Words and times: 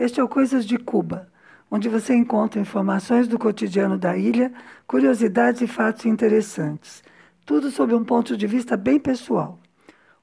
Este 0.00 0.18
é 0.18 0.24
o 0.24 0.28
Coisas 0.28 0.64
de 0.64 0.78
Cuba, 0.78 1.28
onde 1.70 1.86
você 1.86 2.14
encontra 2.14 2.58
informações 2.58 3.28
do 3.28 3.38
cotidiano 3.38 3.98
da 3.98 4.16
ilha, 4.16 4.50
curiosidades 4.86 5.60
e 5.60 5.66
fatos 5.66 6.06
interessantes. 6.06 7.04
Tudo 7.44 7.70
sob 7.70 7.92
um 7.92 8.02
ponto 8.02 8.34
de 8.34 8.46
vista 8.46 8.78
bem 8.78 8.98
pessoal. 8.98 9.58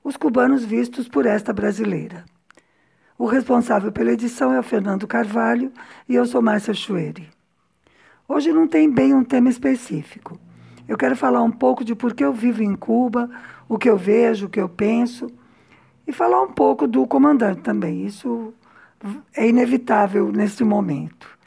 Os 0.03 0.17
cubanos 0.17 0.65
vistos 0.65 1.07
por 1.07 1.27
esta 1.27 1.53
brasileira. 1.53 2.25
O 3.19 3.27
responsável 3.27 3.91
pela 3.91 4.13
edição 4.13 4.51
é 4.51 4.59
o 4.59 4.63
Fernando 4.63 5.05
Carvalho 5.05 5.71
e 6.09 6.15
eu 6.15 6.25
sou 6.25 6.41
Márcia 6.41 6.73
Chueri. 6.73 7.29
Hoje 8.27 8.51
não 8.51 8.67
tem 8.67 8.89
bem 8.89 9.13
um 9.13 9.23
tema 9.23 9.47
específico. 9.47 10.39
Eu 10.87 10.97
quero 10.97 11.15
falar 11.15 11.43
um 11.43 11.51
pouco 11.51 11.85
de 11.85 11.93
por 11.93 12.15
que 12.15 12.25
eu 12.25 12.33
vivo 12.33 12.63
em 12.63 12.75
Cuba, 12.75 13.29
o 13.69 13.77
que 13.77 13.87
eu 13.87 13.95
vejo, 13.95 14.47
o 14.47 14.49
que 14.49 14.59
eu 14.59 14.69
penso, 14.69 15.31
e 16.07 16.11
falar 16.11 16.41
um 16.41 16.51
pouco 16.51 16.87
do 16.87 17.05
comandante 17.05 17.61
também. 17.61 18.07
Isso 18.07 18.55
é 19.35 19.47
inevitável 19.47 20.31
nesse 20.31 20.63
momento. 20.63 21.37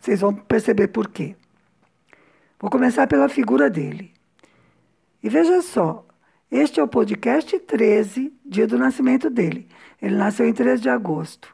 Vocês 0.00 0.20
vão 0.20 0.34
perceber 0.34 0.88
por 0.88 1.08
quê. 1.08 1.34
Vou 2.60 2.70
começar 2.70 3.06
pela 3.06 3.28
figura 3.28 3.68
dele. 3.68 4.12
E 5.22 5.28
veja 5.28 5.60
só, 5.62 6.06
este 6.50 6.78
é 6.78 6.82
o 6.82 6.88
podcast 6.88 7.58
13, 7.58 8.32
dia 8.44 8.66
do 8.66 8.78
nascimento 8.78 9.28
dele. 9.28 9.68
Ele 10.00 10.14
nasceu 10.14 10.46
em 10.48 10.52
13 10.52 10.82
de 10.82 10.88
agosto. 10.88 11.52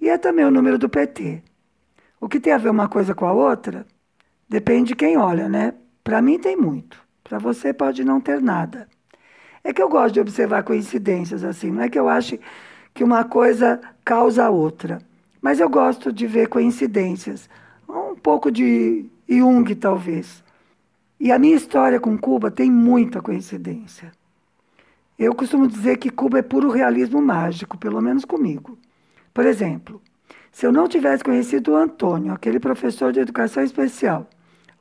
E 0.00 0.08
é 0.08 0.16
também 0.16 0.44
o 0.44 0.50
número 0.50 0.78
do 0.78 0.88
PT. 0.88 1.42
O 2.20 2.28
que 2.28 2.38
tem 2.38 2.52
a 2.52 2.58
ver 2.58 2.70
uma 2.70 2.88
coisa 2.88 3.14
com 3.14 3.26
a 3.26 3.32
outra? 3.32 3.86
Depende 4.48 4.88
de 4.88 4.96
quem 4.96 5.16
olha, 5.16 5.48
né? 5.48 5.74
Para 6.04 6.22
mim 6.22 6.38
tem 6.38 6.56
muito. 6.56 7.02
Para 7.24 7.38
você 7.38 7.72
pode 7.72 8.04
não 8.04 8.20
ter 8.20 8.40
nada. 8.40 8.88
É 9.62 9.72
que 9.72 9.82
eu 9.82 9.88
gosto 9.88 10.14
de 10.14 10.20
observar 10.20 10.62
coincidências 10.62 11.44
assim. 11.44 11.70
Não 11.70 11.82
é 11.82 11.88
que 11.88 11.98
eu 11.98 12.08
ache 12.08 12.40
que 13.00 13.04
uma 13.04 13.24
coisa 13.24 13.80
causa 14.04 14.44
a 14.44 14.50
outra. 14.50 15.00
Mas 15.40 15.58
eu 15.58 15.70
gosto 15.70 16.12
de 16.12 16.26
ver 16.26 16.48
coincidências. 16.48 17.48
Um 17.88 18.14
pouco 18.14 18.52
de 18.52 19.06
Jung, 19.26 19.74
talvez. 19.74 20.44
E 21.18 21.32
a 21.32 21.38
minha 21.38 21.56
história 21.56 21.98
com 21.98 22.18
Cuba 22.18 22.50
tem 22.50 22.70
muita 22.70 23.22
coincidência. 23.22 24.12
Eu 25.18 25.34
costumo 25.34 25.66
dizer 25.66 25.96
que 25.96 26.10
Cuba 26.10 26.40
é 26.40 26.42
puro 26.42 26.68
realismo 26.68 27.22
mágico, 27.22 27.78
pelo 27.78 28.02
menos 28.02 28.26
comigo. 28.26 28.78
Por 29.32 29.46
exemplo, 29.46 30.02
se 30.52 30.66
eu 30.66 30.70
não 30.70 30.86
tivesse 30.86 31.24
conhecido 31.24 31.72
o 31.72 31.76
Antônio, 31.76 32.34
aquele 32.34 32.60
professor 32.60 33.14
de 33.14 33.20
educação 33.20 33.62
especial, 33.62 34.28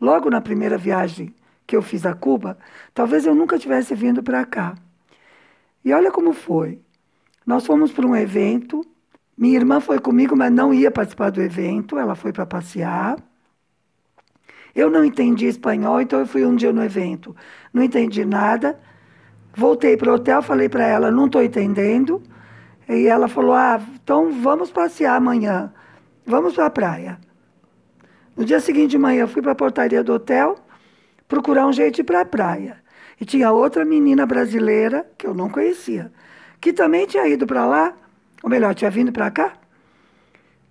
logo 0.02 0.30
na 0.30 0.42
primeira 0.42 0.78
viagem 0.78 1.34
que 1.66 1.74
eu 1.74 1.82
fiz 1.82 2.06
a 2.06 2.14
Cuba, 2.14 2.58
talvez 2.94 3.26
eu 3.26 3.34
nunca 3.34 3.58
tivesse 3.58 3.96
vindo 3.96 4.22
para 4.22 4.44
cá. 4.44 4.76
E 5.86 5.94
olha 5.94 6.12
como 6.12 6.34
foi. 6.34 6.82
Nós 7.50 7.66
fomos 7.66 7.92
para 7.92 8.06
um 8.06 8.16
evento, 8.16 8.86
minha 9.36 9.56
irmã 9.56 9.80
foi 9.80 9.98
comigo, 9.98 10.36
mas 10.36 10.52
não 10.52 10.72
ia 10.72 10.92
participar 10.92 11.32
do 11.32 11.42
evento, 11.42 11.98
ela 11.98 12.14
foi 12.14 12.32
para 12.32 12.46
passear. 12.46 13.18
Eu 14.76 14.92
não 14.92 15.04
entendi 15.04 15.48
espanhol, 15.48 16.00
então 16.00 16.20
eu 16.20 16.28
fui 16.28 16.46
um 16.46 16.56
dia 16.56 16.72
no 16.72 16.84
evento, 16.84 17.36
não 17.74 17.82
entendi 17.82 18.24
nada. 18.24 18.80
Voltei 19.56 19.98
para 19.98 20.12
o 20.12 20.14
hotel, 20.14 20.44
falei 20.44 20.70
para 20.70 20.86
ela, 20.86 21.10
não 21.10 21.26
estou 21.26 21.42
entendendo. 21.42 22.22
E 22.88 23.08
ela 23.08 23.28
falou, 23.28 23.56
ah, 23.56 23.82
então 23.96 24.32
vamos 24.32 24.70
passear 24.70 25.16
amanhã, 25.16 25.74
vamos 26.24 26.54
para 26.54 26.68
a 26.68 26.70
praia. 26.70 27.18
No 28.38 28.46
dia 28.46 28.60
seguinte 28.60 28.92
de 28.92 29.00
manhã, 29.00 29.22
eu 29.22 29.28
fui 29.28 29.42
para 29.42 29.54
a 29.54 29.56
portaria 29.56 30.04
do 30.04 30.14
hotel 30.14 30.56
procurar 31.28 31.66
um 31.66 31.74
jeito 31.74 31.96
de 31.96 32.02
ir 32.02 32.04
para 32.04 32.22
a 32.22 32.26
praia. 32.26 32.78
E 33.20 33.26
tinha 33.26 33.52
outra 33.52 33.84
menina 33.84 34.24
brasileira, 34.28 35.10
que 35.18 35.26
eu 35.26 35.34
não 35.34 35.50
conhecia, 35.50 36.12
que 36.60 36.74
também 36.74 37.06
tinha 37.06 37.28
ido 37.28 37.48
para 37.48 37.66
lá, 37.66 37.94
ou 38.44 38.50
melhor, 38.50 38.74
tinha 38.76 38.92
vindo 38.92 39.12
para 39.12 39.32
cá, 39.32 39.54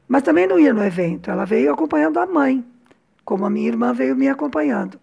mas 0.06 0.22
também 0.22 0.46
não 0.46 0.58
ia 0.58 0.72
no 0.72 0.84
evento. 0.84 1.30
Ela 1.30 1.44
veio 1.44 1.72
acompanhando 1.72 2.18
a 2.18 2.26
mãe, 2.26 2.64
como 3.24 3.44
a 3.44 3.50
minha 3.50 3.68
irmã 3.68 3.92
veio 3.92 4.16
me 4.16 4.28
acompanhando. 4.28 4.98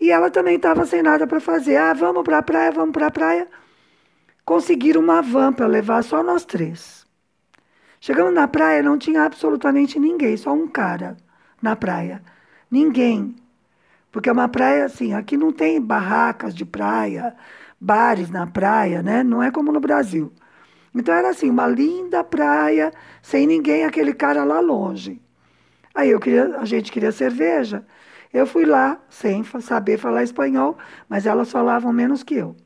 E 0.00 0.10
ela 0.10 0.30
também 0.30 0.56
estava 0.56 0.86
sem 0.86 1.02
nada 1.02 1.26
para 1.26 1.40
fazer. 1.40 1.76
Ah, 1.76 1.92
vamos 1.92 2.22
para 2.22 2.38
a 2.38 2.42
praia, 2.42 2.70
vamos 2.70 2.92
para 2.92 3.06
a 3.06 3.10
praia. 3.10 3.48
Conseguiram 4.44 5.00
uma 5.00 5.20
van 5.20 5.52
para 5.52 5.66
levar 5.66 6.02
só 6.04 6.22
nós 6.22 6.44
três. 6.44 7.06
Chegamos 8.00 8.32
na 8.32 8.46
praia, 8.46 8.82
não 8.82 8.96
tinha 8.96 9.24
absolutamente 9.24 9.98
ninguém, 9.98 10.36
só 10.36 10.52
um 10.52 10.68
cara 10.68 11.16
na 11.60 11.74
praia. 11.74 12.22
Ninguém. 12.70 13.34
Porque 14.12 14.28
é 14.28 14.32
uma 14.32 14.48
praia 14.48 14.84
assim, 14.84 15.12
aqui 15.12 15.36
não 15.36 15.52
tem 15.52 15.80
barracas 15.80 16.54
de 16.54 16.64
praia, 16.64 17.36
bares 17.80 18.30
na 18.30 18.46
praia, 18.46 19.02
né? 19.02 19.22
Não 19.22 19.42
é 19.42 19.50
como 19.50 19.72
no 19.72 19.80
Brasil. 19.80 20.32
Então 20.94 21.14
era 21.14 21.30
assim, 21.30 21.50
uma 21.50 21.66
linda 21.66 22.24
praia, 22.24 22.92
sem 23.22 23.46
ninguém, 23.46 23.84
aquele 23.84 24.12
cara 24.12 24.44
lá 24.44 24.60
longe. 24.60 25.20
Aí 25.94 26.10
eu 26.10 26.20
queria, 26.20 26.58
a 26.58 26.64
gente 26.64 26.90
queria 26.92 27.12
cerveja. 27.12 27.84
Eu 28.32 28.46
fui 28.46 28.64
lá 28.64 29.00
sem 29.08 29.42
saber 29.60 29.98
falar 29.98 30.22
espanhol, 30.22 30.76
mas 31.08 31.26
elas 31.26 31.50
falavam 31.50 31.92
menos 31.92 32.22
que 32.22 32.34
eu. 32.34 32.56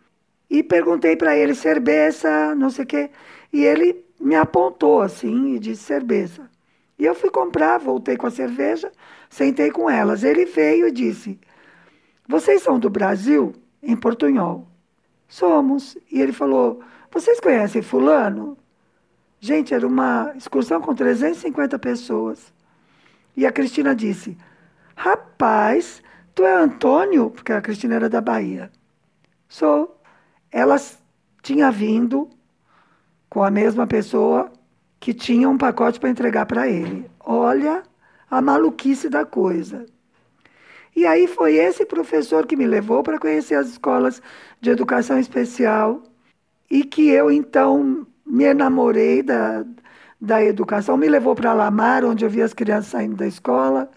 E 0.51 0.63
perguntei 0.63 1.17
para 1.17 1.37
ele 1.37 1.55
cerveja, 1.55 2.55
não 2.55 2.71
sei 2.71 2.85
o 2.85 2.87
quê. 2.87 3.11
E 3.53 3.65
ele 3.65 4.05
me 4.21 4.35
apontou 4.35 5.03
assim 5.03 5.55
e 5.55 5.59
disse 5.59 5.83
cerveja. 5.83 6.51
E 6.99 7.05
eu 7.05 7.15
fui 7.15 7.31
comprar, 7.31 7.79
voltei 7.79 8.17
com 8.17 8.27
a 8.27 8.31
cerveja, 8.31 8.93
sentei 9.31 9.71
com 9.71 9.89
elas. 9.91 10.25
Ele 10.25 10.45
veio 10.45 10.89
e 10.89 10.93
disse: 10.93 11.41
Vocês 12.29 12.63
são 12.63 12.79
do 12.79 12.91
Brasil? 12.91 13.53
Em 13.83 13.97
portunhol. 13.97 14.72
Somos. 15.33 15.97
E 16.11 16.21
ele 16.21 16.33
falou: 16.33 16.83
Vocês 17.11 17.41
conhecem 17.41 17.81
Fulano? 17.81 18.59
Gente, 19.41 19.73
era 19.73 19.87
uma 19.87 20.31
excursão 20.37 20.79
com 20.79 20.95
350 20.95 21.79
pessoas. 21.79 22.53
E 23.35 23.47
a 23.47 23.51
Cristina 23.51 23.95
disse: 23.95 24.37
Rapaz, 24.95 26.03
tu 26.35 26.45
é 26.45 26.53
Antônio? 26.53 27.31
Porque 27.31 27.51
a 27.51 27.63
Cristina 27.63 27.95
era 27.95 28.11
da 28.11 28.21
Bahia. 28.21 28.71
Sou. 29.49 29.99
Ela 30.51 30.77
tinha 31.43 31.71
vindo 31.71 32.29
com 33.31 33.43
a 33.43 33.51
mesma 33.51 33.87
pessoa 33.87 34.53
que 35.01 35.15
tinha 35.15 35.49
um 35.49 35.57
pacote 35.57 35.99
para 35.99 36.11
entregar 36.11 36.45
para 36.45 36.69
ele. 36.69 37.11
Olha 37.19 37.83
a 38.31 38.43
maluquice 38.43 39.09
da 39.09 39.25
coisa. 39.25 39.87
E 40.95 41.07
aí 41.07 41.27
foi 41.27 41.57
esse 41.57 41.87
professor 41.87 42.47
que 42.47 42.57
me 42.57 42.67
levou 42.67 43.03
para 43.03 43.19
conhecer 43.19 43.55
as 43.55 43.69
escolas 43.69 44.23
de 44.61 44.71
educação 44.71 45.19
especial 45.19 46.03
e 46.71 46.85
que 46.85 47.09
eu 47.09 47.31
então 47.31 48.07
me 48.27 48.45
enamorei 48.45 49.23
da, 49.23 49.65
da 50.21 50.43
educação. 50.43 50.97
Me 50.97 51.09
levou 51.09 51.35
para 51.35 51.53
Lamar, 51.53 52.05
onde 52.05 52.25
eu 52.25 52.31
vi 52.31 52.43
as 52.43 52.55
crianças 52.55 52.91
saindo 52.93 53.17
da 53.17 53.27
escola. 53.27 53.91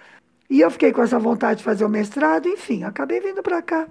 E 0.50 0.62
eu 0.62 0.72
fiquei 0.72 0.92
com 0.92 1.02
essa 1.02 1.20
vontade 1.20 1.60
de 1.60 1.64
fazer 1.64 1.86
o 1.86 1.90
mestrado, 1.90 2.48
enfim, 2.48 2.84
acabei 2.84 3.20
vindo 3.20 3.42
para 3.44 3.62
cá. 3.62 3.88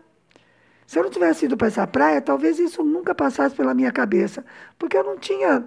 Se 0.87 0.99
eu 0.99 1.03
não 1.03 1.11
tivesse 1.11 1.47
ido 1.47 1.57
para 1.57 1.69
essa 1.69 1.87
praia, 1.87 2.21
talvez 2.21 2.59
isso 2.59 2.83
nunca 2.85 3.15
passasse 3.15 3.55
pela 3.57 3.75
minha 3.75 3.91
cabeça, 3.93 4.45
porque 4.79 4.97
eu 4.97 5.05
não 5.05 5.19
tinha 5.19 5.67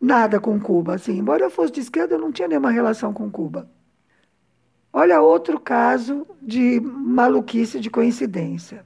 nada 0.00 0.40
com 0.40 0.60
Cuba, 0.60 0.94
assim. 0.96 1.18
Embora 1.18 1.44
eu 1.44 1.50
fosse 1.50 1.72
de 1.72 1.80
esquerda, 1.80 2.14
eu 2.14 2.18
não 2.18 2.32
tinha 2.32 2.48
nenhuma 2.48 2.70
relação 2.70 3.12
com 3.12 3.30
Cuba. 3.30 3.70
Olha 4.92 5.20
outro 5.20 5.58
caso 5.60 6.26
de 6.42 6.80
maluquice 6.80 7.78
de 7.78 7.88
coincidência. 7.88 8.84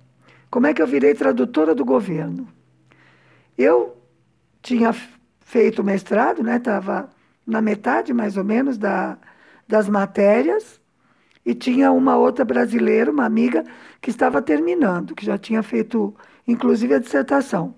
Como 0.51 0.67
é 0.67 0.75
que 0.75 0.83
eu 0.83 0.87
virei 0.87 1.15
tradutora 1.15 1.75
do 1.75 1.85
governo? 1.85 2.47
Eu 3.57 3.97
tinha 4.63 4.95
feito 5.41 5.83
mestrado, 5.83 6.43
né? 6.43 6.57
Estava 6.57 7.09
na 7.47 7.61
metade, 7.63 8.13
mais 8.13 8.37
ou 8.37 8.45
menos, 8.45 8.77
da, 8.77 9.19
das 9.67 9.89
matérias 9.89 10.81
e 11.45 11.55
tinha 11.55 11.93
uma 11.93 12.17
outra 12.17 12.45
brasileira, 12.45 13.11
uma 13.11 13.25
amiga, 13.25 13.65
que 14.01 14.11
estava 14.11 14.41
terminando, 14.41 15.15
que 15.15 15.27
já 15.27 15.37
tinha 15.37 15.63
feito, 15.63 16.15
inclusive, 16.47 16.95
a 16.95 16.99
dissertação. 16.99 17.75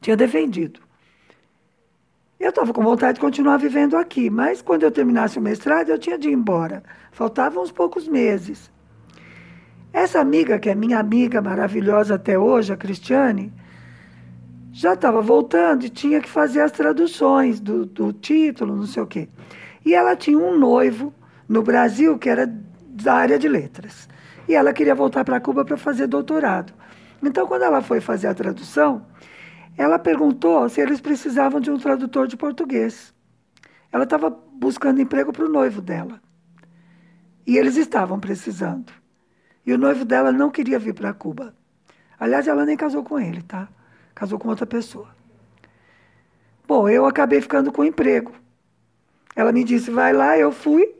Tinha 0.00 0.16
defendido. 0.16 0.80
Eu 2.44 2.50
estava 2.50 2.74
com 2.74 2.82
vontade 2.82 3.14
de 3.14 3.22
continuar 3.22 3.56
vivendo 3.56 3.96
aqui, 3.96 4.28
mas 4.28 4.60
quando 4.60 4.82
eu 4.82 4.90
terminasse 4.90 5.38
o 5.38 5.40
mestrado, 5.40 5.88
eu 5.88 5.98
tinha 5.98 6.18
de 6.18 6.28
ir 6.28 6.34
embora. 6.34 6.82
Faltavam 7.10 7.62
uns 7.62 7.72
poucos 7.72 8.06
meses. 8.06 8.70
Essa 9.90 10.20
amiga, 10.20 10.58
que 10.58 10.68
é 10.68 10.74
minha 10.74 10.98
amiga 10.98 11.40
maravilhosa 11.40 12.16
até 12.16 12.38
hoje, 12.38 12.70
a 12.70 12.76
Cristiane, 12.76 13.50
já 14.70 14.92
estava 14.92 15.22
voltando 15.22 15.86
e 15.86 15.88
tinha 15.88 16.20
que 16.20 16.28
fazer 16.28 16.60
as 16.60 16.70
traduções 16.70 17.60
do, 17.60 17.86
do 17.86 18.12
título, 18.12 18.76
não 18.76 18.86
sei 18.86 19.02
o 19.02 19.06
quê. 19.06 19.26
E 19.82 19.94
ela 19.94 20.14
tinha 20.14 20.36
um 20.36 20.58
noivo 20.58 21.14
no 21.48 21.62
Brasil 21.62 22.18
que 22.18 22.28
era 22.28 22.46
da 22.46 23.14
área 23.14 23.38
de 23.38 23.48
letras. 23.48 24.06
E 24.46 24.54
ela 24.54 24.74
queria 24.74 24.94
voltar 24.94 25.24
para 25.24 25.40
Cuba 25.40 25.64
para 25.64 25.78
fazer 25.78 26.06
doutorado. 26.06 26.74
Então, 27.22 27.46
quando 27.46 27.62
ela 27.62 27.80
foi 27.80 28.02
fazer 28.02 28.26
a 28.26 28.34
tradução, 28.34 29.06
ela 29.76 29.98
perguntou 29.98 30.68
se 30.68 30.80
eles 30.80 31.00
precisavam 31.00 31.60
de 31.60 31.70
um 31.70 31.78
tradutor 31.78 32.26
de 32.26 32.36
português. 32.36 33.12
Ela 33.90 34.04
estava 34.04 34.30
buscando 34.30 35.00
emprego 35.00 35.32
para 35.32 35.44
o 35.44 35.48
noivo 35.48 35.80
dela. 35.80 36.20
E 37.46 37.56
eles 37.56 37.76
estavam 37.76 38.18
precisando. 38.18 38.92
E 39.66 39.72
o 39.72 39.78
noivo 39.78 40.04
dela 40.04 40.32
não 40.32 40.50
queria 40.50 40.78
vir 40.78 40.94
para 40.94 41.12
Cuba. 41.12 41.54
Aliás, 42.18 42.46
ela 42.46 42.64
nem 42.64 42.76
casou 42.76 43.02
com 43.02 43.18
ele, 43.18 43.42
tá? 43.42 43.68
Casou 44.14 44.38
com 44.38 44.48
outra 44.48 44.66
pessoa. 44.66 45.08
Bom, 46.66 46.88
eu 46.88 47.04
acabei 47.04 47.40
ficando 47.40 47.72
com 47.72 47.84
emprego. 47.84 48.32
Ela 49.36 49.52
me 49.52 49.64
disse: 49.64 49.90
vai 49.90 50.12
lá, 50.12 50.38
eu 50.38 50.52
fui, 50.52 50.94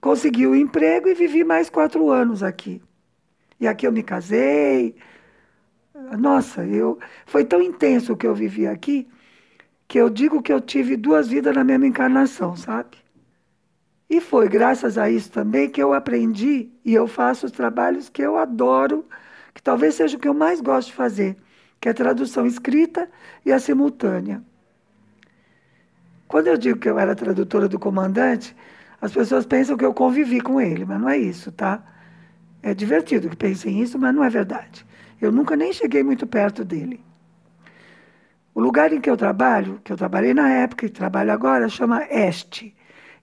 consegui 0.00 0.46
o 0.46 0.54
emprego 0.54 1.08
e 1.08 1.14
vivi 1.14 1.42
mais 1.42 1.70
quatro 1.70 2.10
anos 2.10 2.42
aqui. 2.42 2.82
E 3.58 3.66
aqui 3.66 3.86
eu 3.86 3.92
me 3.92 4.02
casei. 4.02 4.94
Nossa, 6.18 6.64
eu 6.66 6.98
foi 7.26 7.44
tão 7.44 7.60
intenso 7.62 8.12
o 8.12 8.16
que 8.16 8.26
eu 8.26 8.34
vivi 8.34 8.66
aqui 8.66 9.08
que 9.92 9.98
eu 9.98 10.08
digo 10.08 10.40
que 10.40 10.50
eu 10.50 10.58
tive 10.58 10.96
duas 10.96 11.28
vidas 11.28 11.54
na 11.54 11.62
mesma 11.62 11.86
encarnação, 11.86 12.56
sabe? 12.56 12.96
E 14.08 14.22
foi 14.22 14.48
graças 14.48 14.96
a 14.96 15.10
isso 15.10 15.30
também 15.30 15.68
que 15.68 15.82
eu 15.82 15.92
aprendi 15.92 16.70
e 16.82 16.94
eu 16.94 17.06
faço 17.06 17.44
os 17.44 17.52
trabalhos 17.52 18.08
que 18.08 18.22
eu 18.22 18.38
adoro, 18.38 19.04
que 19.52 19.62
talvez 19.62 19.94
seja 19.94 20.16
o 20.16 20.20
que 20.20 20.26
eu 20.26 20.32
mais 20.32 20.62
gosto 20.62 20.88
de 20.88 20.94
fazer, 20.94 21.36
que 21.78 21.88
é 21.88 21.90
a 21.90 21.94
tradução 21.94 22.46
escrita 22.46 23.06
e 23.44 23.52
a 23.52 23.58
simultânea. 23.58 24.42
Quando 26.26 26.46
eu 26.46 26.56
digo 26.56 26.78
que 26.78 26.88
eu 26.88 26.98
era 26.98 27.14
tradutora 27.14 27.68
do 27.68 27.78
comandante, 27.78 28.56
as 28.98 29.12
pessoas 29.12 29.44
pensam 29.44 29.76
que 29.76 29.84
eu 29.84 29.92
convivi 29.92 30.40
com 30.40 30.58
ele, 30.58 30.86
mas 30.86 30.98
não 30.98 31.08
é 31.10 31.18
isso, 31.18 31.52
tá? 31.52 31.84
É 32.62 32.72
divertido 32.72 33.28
que 33.28 33.36
pensem 33.36 33.82
isso, 33.82 33.98
mas 33.98 34.14
não 34.14 34.24
é 34.24 34.30
verdade. 34.30 34.86
Eu 35.22 35.30
nunca 35.30 35.54
nem 35.54 35.72
cheguei 35.72 36.02
muito 36.02 36.26
perto 36.26 36.64
dele. 36.64 37.00
O 38.52 38.60
lugar 38.60 38.92
em 38.92 39.00
que 39.00 39.08
eu 39.08 39.16
trabalho, 39.16 39.80
que 39.84 39.92
eu 39.92 39.96
trabalhei 39.96 40.34
na 40.34 40.50
época 40.50 40.84
e 40.84 40.90
trabalho 40.90 41.30
agora, 41.30 41.68
chama 41.68 42.04
ESTE 42.10 42.74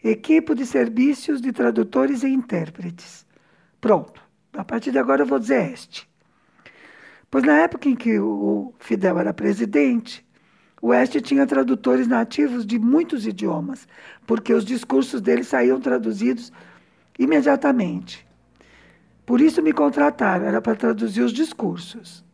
Equipe 0.01 0.55
de 0.55 0.65
Serviços 0.65 1.41
de 1.41 1.51
Tradutores 1.51 2.23
e 2.23 2.29
Intérpretes. 2.29 3.27
Pronto. 3.81 4.21
A 4.53 4.63
partir 4.63 4.91
de 4.91 4.97
agora 4.97 5.23
eu 5.23 5.25
vou 5.25 5.39
dizer 5.39 5.73
ESTE. 5.73 6.07
Pois 7.29 7.43
na 7.43 7.57
época 7.57 7.89
em 7.89 7.97
que 7.97 8.17
o 8.17 8.73
Fidel 8.79 9.19
era 9.19 9.33
presidente, 9.33 10.25
o 10.81 10.87
Oeste 10.87 11.19
tinha 11.19 11.45
tradutores 11.45 12.07
nativos 12.07 12.65
de 12.65 12.79
muitos 12.79 13.27
idiomas, 13.27 13.85
porque 14.25 14.53
os 14.53 14.63
discursos 14.63 15.19
dele 15.19 15.43
saíam 15.43 15.81
traduzidos 15.81 16.49
imediatamente. 17.19 18.28
Por 19.29 19.41
isso 19.41 19.61
me 19.61 19.71
contrataram, 19.71 20.47
era 20.47 20.59
para 20.59 20.75
traduzir 20.75 21.21
os 21.21 21.31
discursos. 21.31 22.25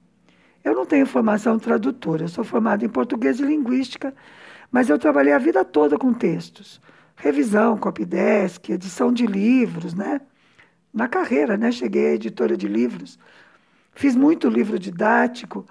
Eu 0.64 0.74
não 0.74 0.86
tenho 0.86 1.06
formação 1.06 1.60
tradutora, 1.60 2.24
eu 2.24 2.30
sou 2.30 2.46
formada 2.46 2.86
em 2.86 2.88
português 2.88 3.38
e 3.38 3.44
linguística, 3.44 4.16
mas 4.72 4.90
eu 4.90 4.98
trabalhei 4.98 5.34
a 5.34 5.38
vida 5.38 5.66
toda 5.66 5.98
com 5.98 6.14
textos. 6.14 6.80
Revisão, 7.18 7.78
copydesk, 7.78 8.70
edição 8.70 9.12
de 9.12 9.28
livros, 9.28 9.94
né? 9.94 10.22
Na 10.94 11.06
carreira, 11.06 11.58
né? 11.58 11.70
Cheguei 11.70 12.12
à 12.12 12.14
editora 12.14 12.56
de 12.56 12.66
livros. 12.70 13.20
Fiz 13.92 14.16
muito 14.16 14.48
livro 14.48 14.80
didático. 14.80 15.66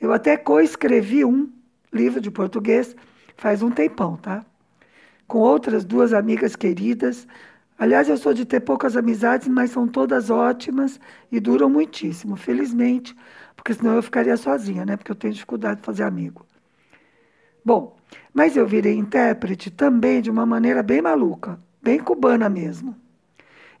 Eu 0.00 0.12
até 0.12 0.36
coescrevi 0.36 1.24
um 1.24 1.50
livro 1.92 2.20
de 2.20 2.30
português 2.30 2.94
faz 3.36 3.64
um 3.64 3.70
tempão, 3.72 4.16
tá? 4.16 4.46
Com 5.26 5.40
outras 5.40 5.84
duas 5.84 6.12
amigas 6.12 6.54
queridas. 6.54 7.26
Aliás, 7.78 8.08
eu 8.08 8.16
sou 8.16 8.34
de 8.34 8.44
ter 8.44 8.60
poucas 8.60 8.96
amizades, 8.96 9.46
mas 9.46 9.70
são 9.70 9.86
todas 9.86 10.30
ótimas 10.30 10.98
e 11.30 11.38
duram 11.38 11.70
muitíssimo, 11.70 12.36
felizmente, 12.36 13.14
porque 13.54 13.72
senão 13.72 13.94
eu 13.94 14.02
ficaria 14.02 14.36
sozinha, 14.36 14.84
né? 14.84 14.96
Porque 14.96 15.12
eu 15.12 15.16
tenho 15.16 15.32
dificuldade 15.32 15.80
de 15.80 15.86
fazer 15.86 16.02
amigo. 16.02 16.44
Bom, 17.64 17.96
mas 18.32 18.56
eu 18.56 18.66
virei 18.66 18.94
intérprete 18.94 19.70
também 19.70 20.20
de 20.20 20.30
uma 20.30 20.46
maneira 20.46 20.82
bem 20.82 21.00
maluca, 21.02 21.60
bem 21.82 21.98
cubana 21.98 22.48
mesmo. 22.48 22.96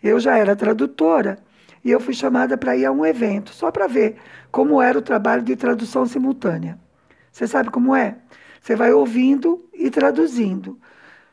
Eu 0.02 0.20
já 0.20 0.36
era 0.36 0.54
tradutora 0.54 1.38
e 1.84 1.90
eu 1.90 2.00
fui 2.00 2.14
chamada 2.14 2.56
para 2.56 2.76
ir 2.76 2.84
a 2.84 2.92
um 2.92 3.04
evento, 3.04 3.50
só 3.52 3.70
para 3.70 3.86
ver 3.86 4.16
como 4.50 4.80
era 4.80 4.98
o 4.98 5.02
trabalho 5.02 5.42
de 5.42 5.56
tradução 5.56 6.06
simultânea. 6.06 6.78
Você 7.32 7.46
sabe 7.46 7.70
como 7.70 7.94
é? 7.96 8.18
Você 8.60 8.76
vai 8.76 8.92
ouvindo 8.92 9.68
e 9.72 9.90
traduzindo. 9.90 10.78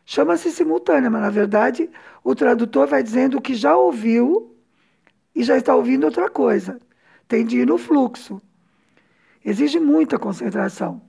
Chama-se 0.05 0.51
simultânea, 0.51 1.09
mas 1.09 1.21
na 1.21 1.29
verdade 1.29 1.89
o 2.23 2.35
tradutor 2.35 2.87
vai 2.87 3.01
dizendo 3.01 3.37
o 3.37 3.41
que 3.41 3.55
já 3.55 3.75
ouviu 3.75 4.55
e 5.35 5.43
já 5.43 5.57
está 5.57 5.75
ouvindo 5.75 6.03
outra 6.05 6.29
coisa. 6.29 6.79
Tem 7.27 7.43
de 7.43 7.57
ir 7.57 7.65
no 7.65 7.77
fluxo. 7.77 8.39
Exige 9.43 9.79
muita 9.79 10.19
concentração. 10.19 11.01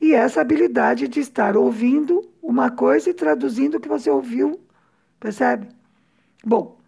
E 0.00 0.14
essa 0.14 0.40
habilidade 0.40 1.08
de 1.08 1.20
estar 1.20 1.56
ouvindo 1.56 2.30
uma 2.40 2.70
coisa 2.70 3.10
e 3.10 3.14
traduzindo 3.14 3.76
o 3.76 3.80
que 3.80 3.88
você 3.88 4.08
ouviu. 4.08 4.60
Percebe? 5.18 5.68
Bom, 6.44 6.78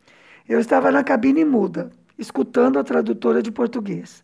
eu 0.49 0.59
estava 0.61 0.91
na 0.91 1.05
cabine 1.05 1.44
muda, 1.44 1.91
escutando 2.17 2.79
a 2.79 2.85
tradutora 2.85 3.43
de 3.43 3.50
português. 3.50 4.23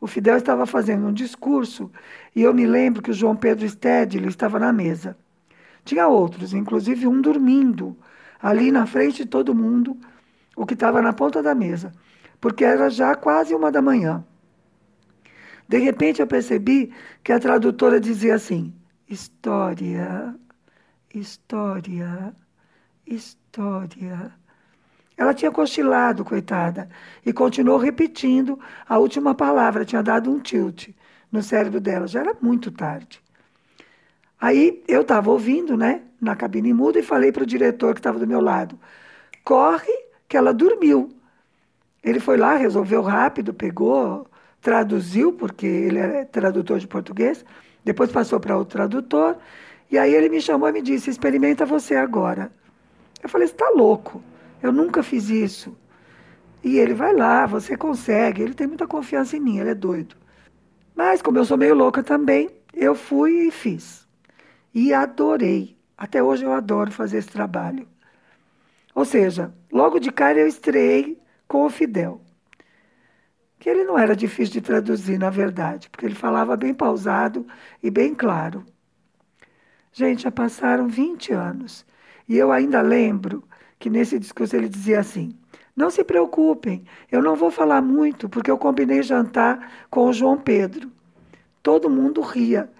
O 0.00 0.06
Fidel 0.06 0.38
estava 0.38 0.66
fazendo 0.66 1.06
um 1.06 1.12
discurso 1.12 1.90
e 2.34 2.42
eu 2.42 2.52
me 2.52 2.66
lembro 2.66 3.02
que 3.02 3.10
o 3.10 3.14
João 3.14 3.36
Pedro 3.36 3.68
Stedley 3.68 4.28
estava 4.28 4.58
na 4.58 4.72
mesa. 4.72 5.16
Tinha 5.84 6.08
outros, 6.08 6.52
inclusive 6.54 7.06
um 7.06 7.20
dormindo, 7.20 7.96
ali 8.40 8.70
na 8.70 8.86
frente 8.86 9.24
de 9.24 9.26
todo 9.26 9.54
mundo, 9.54 9.96
o 10.56 10.64
que 10.64 10.74
estava 10.74 11.02
na 11.02 11.12
ponta 11.12 11.42
da 11.42 11.54
mesa, 11.54 11.92
porque 12.40 12.64
era 12.64 12.88
já 12.88 13.14
quase 13.14 13.54
uma 13.54 13.70
da 13.70 13.82
manhã. 13.82 14.24
De 15.68 15.78
repente 15.78 16.20
eu 16.20 16.26
percebi 16.26 16.92
que 17.22 17.32
a 17.32 17.40
tradutora 17.40 18.00
dizia 18.00 18.34
assim: 18.34 18.74
história, 19.08 20.34
história, 21.12 22.34
história. 23.06 24.32
Ela 25.16 25.32
tinha 25.32 25.50
cochilado, 25.50 26.24
coitada, 26.24 26.88
e 27.24 27.32
continuou 27.32 27.78
repetindo 27.78 28.58
a 28.86 28.98
última 28.98 29.34
palavra, 29.34 29.84
tinha 29.84 30.02
dado 30.02 30.30
um 30.30 30.40
tilt 30.40 30.88
no 31.30 31.42
cérebro 31.42 31.80
dela, 31.80 32.06
já 32.06 32.20
era 32.20 32.36
muito 32.40 32.70
tarde. 32.70 33.23
Aí 34.44 34.84
eu 34.86 35.00
estava 35.00 35.30
ouvindo, 35.30 35.74
né, 35.74 36.02
na 36.20 36.36
cabine 36.36 36.70
muda, 36.74 36.98
e 36.98 37.02
falei 37.02 37.32
para 37.32 37.44
o 37.44 37.46
diretor 37.46 37.94
que 37.94 38.00
estava 38.00 38.18
do 38.18 38.26
meu 38.26 38.42
lado: 38.42 38.78
corre, 39.42 39.90
que 40.28 40.36
ela 40.36 40.52
dormiu. 40.52 41.08
Ele 42.02 42.20
foi 42.20 42.36
lá, 42.36 42.54
resolveu 42.54 43.00
rápido, 43.00 43.54
pegou, 43.54 44.26
traduziu, 44.60 45.32
porque 45.32 45.66
ele 45.66 45.98
é 45.98 46.26
tradutor 46.26 46.78
de 46.78 46.86
português, 46.86 47.42
depois 47.82 48.12
passou 48.12 48.38
para 48.38 48.54
outro 48.54 48.76
tradutor, 48.76 49.38
e 49.90 49.96
aí 49.96 50.14
ele 50.14 50.28
me 50.28 50.42
chamou 50.42 50.68
e 50.68 50.72
me 50.72 50.82
disse: 50.82 51.08
experimenta 51.08 51.64
você 51.64 51.94
agora. 51.94 52.52
Eu 53.22 53.30
falei: 53.30 53.46
está 53.46 53.70
louco. 53.70 54.22
Eu 54.62 54.70
nunca 54.72 55.02
fiz 55.02 55.30
isso. 55.30 55.74
E 56.62 56.76
ele 56.78 56.92
vai 56.92 57.14
lá, 57.14 57.46
você 57.46 57.78
consegue. 57.78 58.42
Ele 58.42 58.52
tem 58.52 58.66
muita 58.66 58.86
confiança 58.86 59.38
em 59.38 59.40
mim, 59.40 59.58
ele 59.58 59.70
é 59.70 59.74
doido. 59.74 60.16
Mas, 60.94 61.22
como 61.22 61.38
eu 61.38 61.46
sou 61.46 61.56
meio 61.56 61.74
louca 61.74 62.02
também, 62.02 62.50
eu 62.74 62.94
fui 62.94 63.48
e 63.48 63.50
fiz. 63.50 64.03
E 64.74 64.92
adorei. 64.92 65.78
Até 65.96 66.22
hoje 66.22 66.44
eu 66.44 66.52
adoro 66.52 66.90
fazer 66.90 67.18
esse 67.18 67.28
trabalho. 67.28 67.86
Ou 68.94 69.04
seja, 69.04 69.54
logo 69.72 69.98
de 69.98 70.10
cara 70.10 70.40
eu 70.40 70.48
estreiei 70.48 71.20
com 71.46 71.64
o 71.64 71.70
Fidel. 71.70 72.20
Que 73.58 73.70
ele 73.70 73.84
não 73.84 73.98
era 73.98 74.14
difícil 74.14 74.54
de 74.54 74.60
traduzir, 74.60 75.18
na 75.18 75.30
verdade, 75.30 75.88
porque 75.88 76.04
ele 76.04 76.14
falava 76.14 76.56
bem 76.56 76.74
pausado 76.74 77.46
e 77.82 77.90
bem 77.90 78.14
claro. 78.14 78.64
Gente, 79.92 80.24
já 80.24 80.30
passaram 80.30 80.88
20 80.88 81.32
anos. 81.32 81.86
E 82.28 82.36
eu 82.36 82.50
ainda 82.50 82.82
lembro 82.82 83.44
que 83.78 83.88
nesse 83.88 84.18
discurso 84.18 84.56
ele 84.56 84.68
dizia 84.68 84.98
assim: 85.00 85.38
Não 85.76 85.88
se 85.88 86.02
preocupem, 86.02 86.84
eu 87.10 87.22
não 87.22 87.36
vou 87.36 87.50
falar 87.50 87.80
muito, 87.80 88.28
porque 88.28 88.50
eu 88.50 88.58
combinei 88.58 89.02
jantar 89.02 89.86
com 89.88 90.06
o 90.08 90.12
João 90.12 90.36
Pedro. 90.36 90.90
Todo 91.62 91.88
mundo 91.88 92.20
ria. 92.20 92.70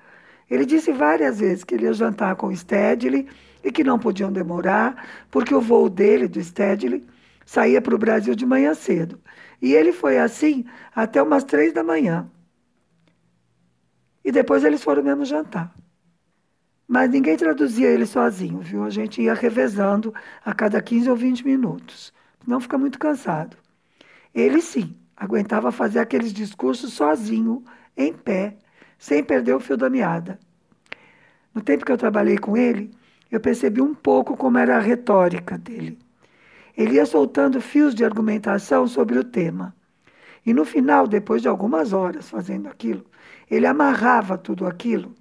Ele 0.51 0.65
disse 0.65 0.93
várias 0.93 1.41
vezes 1.41 1.65
que 1.65 1.75
ele 1.75 1.85
ia 1.85 1.93
jantar 1.93 2.37
com 2.37 2.49
o 2.49 2.57
Stedley 2.57 3.29
e 3.63 3.73
que 3.73 3.83
não 3.83 3.99
podiam 3.99 4.31
demorar, 4.31 5.07
porque 5.31 5.55
o 5.55 5.61
voo 5.61 5.89
dele, 5.89 6.29
do 6.29 6.43
Stedley, 6.43 7.05
saía 7.47 7.81
para 7.81 7.95
o 7.95 7.99
Brasil 7.99 8.35
de 8.35 8.45
manhã 8.45 8.75
cedo. 8.75 9.21
E 9.61 9.73
ele 9.75 9.93
foi 9.93 10.19
assim 10.19 10.65
até 10.95 11.23
umas 11.23 11.45
três 11.45 11.73
da 11.73 11.83
manhã. 11.83 12.31
E 14.25 14.31
depois 14.33 14.65
eles 14.65 14.83
foram 14.83 15.03
mesmo 15.03 15.25
jantar. 15.25 15.75
Mas 16.87 17.11
ninguém 17.11 17.37
traduzia 17.37 17.89
ele 17.89 18.07
sozinho, 18.07 18.61
viu? 18.61 18.85
A 18.85 18.91
gente 18.91 19.23
ia 19.23 19.35
revezando 19.35 20.15
a 20.45 20.55
cada 20.55 20.81
15 20.83 21.09
ou 21.09 21.17
20 21.17 21.45
minutos. 21.45 22.13
Não 22.47 22.61
fica 22.61 22.77
muito 22.77 22.99
cansado. 22.99 23.57
Ele 24.35 24.61
sim, 24.61 24.95
aguentava 25.17 25.73
fazer 25.73 25.99
aqueles 26.01 26.33
discursos 26.33 26.93
sozinho, 26.93 27.65
em 27.97 28.13
pé, 28.13 28.59
sem 29.05 29.23
perder 29.23 29.55
o 29.55 29.61
fio 29.61 29.77
da 29.77 29.91
meada. 29.91 30.39
No 31.55 31.61
tempo 31.61 31.85
que 31.85 31.93
eu 31.93 31.99
trabalhei 31.99 32.39
com 32.39 32.57
ele, 32.57 32.91
eu 33.31 33.39
percebi 33.39 33.83
um 33.83 33.95
pouco 33.95 34.35
como 34.35 34.57
era 34.57 34.79
a 34.79 34.81
retórica 34.81 35.59
dele. 35.59 35.99
Ele 36.75 36.95
ia 36.95 37.05
soltando 37.05 37.61
fios 37.61 37.95
de 37.95 38.03
argumentação 38.03 38.87
sobre 38.87 39.19
o 39.19 39.23
tema. 39.23 39.77
E 40.47 40.55
no 40.55 40.65
final, 40.65 41.07
depois 41.07 41.43
de 41.43 41.49
algumas 41.49 41.93
horas 41.93 42.31
fazendo 42.31 42.67
aquilo, 42.67 43.05
ele 43.51 43.67
amarrava 43.67 44.39
tudo 44.39 44.67
aquilo 44.67 45.15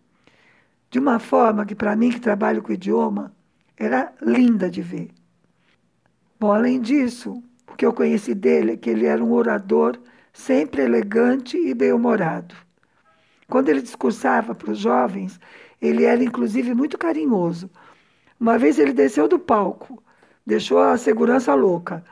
de 0.90 0.98
uma 0.98 1.20
forma 1.20 1.66
que, 1.66 1.75
para 1.75 1.94
mim, 1.94 2.10
que 2.10 2.22
trabalho 2.22 2.63
com 2.63 2.72
idioma, 2.72 3.34
era 3.75 4.13
linda 4.22 4.70
de 4.70 4.82
ver. 4.82 5.10
Bom, 6.40 6.54
além 6.54 6.80
disso, 6.80 7.44
o 7.70 7.75
que 7.75 7.86
eu 7.86 7.92
conheci 7.92 8.34
dele 8.34 8.72
é 8.72 8.78
que 8.78 8.90
ele 8.90 9.08
era 9.08 9.22
um 9.22 9.34
orador 9.34 10.00
sempre 10.32 10.84
elegante 10.84 11.58
e 11.58 11.74
bem-humorado. 11.74 12.62
Quando 13.53 13.69
ele 13.69 13.83
discursava 13.83 14.55
para 14.55 14.72
os 14.72 14.79
jovens, 14.79 15.39
ele 15.79 16.05
era 16.05 16.24
inclusive 16.24 16.74
muito 16.74 16.98
carinhoso. 16.98 17.69
Uma 18.39 18.57
vez 18.57 18.79
ele 18.79 18.91
desceu 18.91 19.27
do 19.27 19.38
palco, 19.38 20.01
deixou 20.43 20.79
a 20.79 20.98
segurança 20.98 21.53
louca 21.53 22.03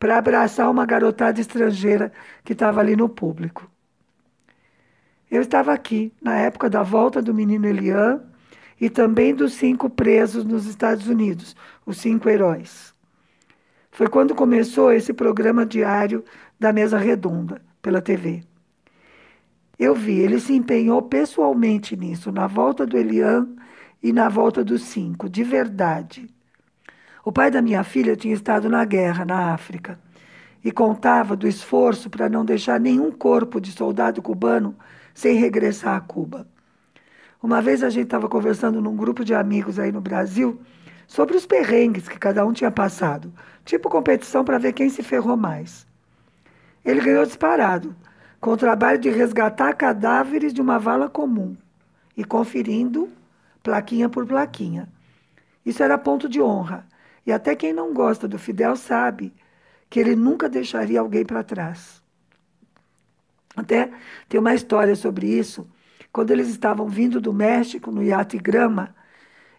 para 0.00 0.18
abraçar 0.18 0.68
uma 0.68 0.84
garotada 0.84 1.40
estrangeira 1.40 2.12
que 2.42 2.54
estava 2.54 2.80
ali 2.80 2.96
no 2.96 3.08
público. 3.08 3.70
Eu 5.30 5.42
estava 5.42 5.72
aqui 5.72 6.12
na 6.20 6.36
época 6.36 6.68
da 6.68 6.82
volta 6.82 7.22
do 7.22 7.32
menino 7.32 7.68
Elian 7.68 8.24
e 8.80 8.90
também 8.90 9.32
dos 9.32 9.52
cinco 9.52 9.88
presos 9.88 10.44
nos 10.44 10.66
Estados 10.66 11.06
Unidos, 11.06 11.54
os 11.86 11.98
cinco 11.98 12.28
heróis. 12.28 12.92
Foi 13.92 14.08
quando 14.08 14.34
começou 14.34 14.90
esse 14.90 15.12
programa 15.12 15.64
diário 15.64 16.24
da 16.58 16.72
Mesa 16.72 16.98
Redonda, 16.98 17.62
pela 17.80 18.02
TV. 18.02 18.49
Eu 19.80 19.94
vi, 19.94 20.18
ele 20.18 20.38
se 20.38 20.52
empenhou 20.52 21.00
pessoalmente 21.00 21.96
nisso, 21.96 22.30
na 22.30 22.46
volta 22.46 22.84
do 22.86 22.98
Elian 22.98 23.48
e 24.02 24.12
na 24.12 24.28
volta 24.28 24.62
dos 24.62 24.82
cinco, 24.82 25.26
de 25.26 25.42
verdade. 25.42 26.28
O 27.24 27.32
pai 27.32 27.50
da 27.50 27.62
minha 27.62 27.82
filha 27.82 28.14
tinha 28.14 28.34
estado 28.34 28.68
na 28.68 28.84
guerra, 28.84 29.24
na 29.24 29.54
África, 29.54 29.98
e 30.62 30.70
contava 30.70 31.34
do 31.34 31.48
esforço 31.48 32.10
para 32.10 32.28
não 32.28 32.44
deixar 32.44 32.78
nenhum 32.78 33.10
corpo 33.10 33.58
de 33.58 33.72
soldado 33.72 34.20
cubano 34.20 34.76
sem 35.14 35.38
regressar 35.38 35.96
a 35.96 36.00
Cuba. 36.02 36.46
Uma 37.42 37.62
vez 37.62 37.82
a 37.82 37.88
gente 37.88 38.04
estava 38.04 38.28
conversando 38.28 38.82
num 38.82 38.94
grupo 38.94 39.24
de 39.24 39.34
amigos 39.34 39.78
aí 39.78 39.90
no 39.90 40.02
Brasil 40.02 40.60
sobre 41.06 41.38
os 41.38 41.46
perrengues 41.46 42.06
que 42.06 42.18
cada 42.18 42.44
um 42.44 42.52
tinha 42.52 42.70
passado, 42.70 43.32
tipo 43.64 43.88
competição 43.88 44.44
para 44.44 44.58
ver 44.58 44.74
quem 44.74 44.90
se 44.90 45.02
ferrou 45.02 45.38
mais. 45.38 45.86
Ele 46.84 47.00
ganhou 47.00 47.24
disparado, 47.24 47.96
com 48.40 48.52
o 48.52 48.56
trabalho 48.56 48.98
de 48.98 49.10
resgatar 49.10 49.74
cadáveres 49.74 50.52
de 50.52 50.60
uma 50.60 50.78
vala 50.78 51.08
comum 51.08 51.56
e 52.16 52.24
conferindo 52.24 53.08
plaquinha 53.62 54.08
por 54.08 54.26
plaquinha. 54.26 54.88
Isso 55.64 55.82
era 55.82 55.98
ponto 55.98 56.28
de 56.28 56.40
honra. 56.40 56.86
E 57.26 57.32
até 57.32 57.54
quem 57.54 57.72
não 57.72 57.92
gosta 57.92 58.26
do 58.26 58.38
Fidel 58.38 58.76
sabe 58.76 59.32
que 59.90 60.00
ele 60.00 60.16
nunca 60.16 60.48
deixaria 60.48 61.00
alguém 61.00 61.24
para 61.24 61.42
trás. 61.42 62.02
Até 63.54 63.90
tem 64.28 64.40
uma 64.40 64.54
história 64.54 64.96
sobre 64.96 65.26
isso. 65.26 65.68
Quando 66.12 66.30
eles 66.30 66.48
estavam 66.48 66.88
vindo 66.88 67.20
do 67.20 67.32
México 67.32 67.90
no 67.90 68.02
iate 68.02 68.38
Grama 68.38 68.94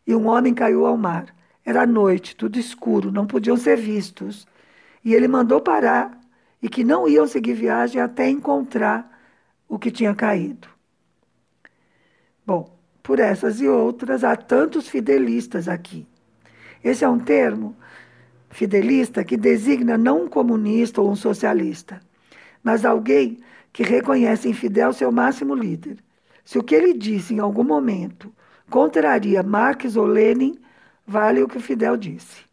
e 0.07 0.15
um 0.15 0.27
homem 0.27 0.53
caiu 0.53 0.85
ao 0.85 0.97
mar. 0.97 1.27
Era 1.63 1.85
noite, 1.85 2.35
tudo 2.35 2.57
escuro, 2.57 3.11
não 3.11 3.27
podiam 3.27 3.55
ser 3.55 3.77
vistos. 3.77 4.47
E 5.05 5.13
ele 5.13 5.27
mandou 5.27 5.61
parar 5.61 6.19
e 6.62 6.70
que 6.70 6.84
não 6.84 7.08
iam 7.08 7.27
seguir 7.27 7.53
viagem 7.53 8.01
até 8.01 8.30
encontrar 8.30 9.10
o 9.68 9.80
que 9.80 9.89
tinha 9.89 10.13
caído. 10.13 10.68
Bom, 12.46 12.77
por 13.01 13.20
essas 13.20 13.60
e 13.60 13.68
outras, 13.68 14.24
há 14.24 14.36
tantos 14.36 14.88
fidelistas 14.88 15.68
aqui. 15.68 16.08
Esse 16.84 17.03
é 17.03 17.10
um 17.10 17.20
termo 17.20 17.75
fidelista 18.50 19.24
que 19.24 19.38
designa 19.38 19.98
não 19.98 20.25
um 20.25 20.27
comunista 20.27 21.01
ou 21.01 21.10
um 21.10 21.15
socialista, 21.15 22.01
mas 22.63 22.86
alguém 22.86 23.39
que 23.72 23.84
reconhece 23.84 24.50
em 24.50 24.53
Fidel 24.53 24.91
seu 24.94 25.12
máximo 25.12 25.56
líder. 25.56 25.98
Se 26.44 26.60
o 26.60 26.63
que 26.63 26.75
ele 26.75 26.94
disse 26.94 27.34
em 27.34 27.39
algum 27.39 27.63
momento 27.63 28.34
contraria 28.70 29.44
Marx 29.44 29.96
ou 29.96 30.06
Lenin, 30.06 30.58
vale 31.06 31.41
o 31.41 31.48
que 31.48 31.58
o 31.58 31.62
Fidel 31.62 31.96
disse. 31.96 32.50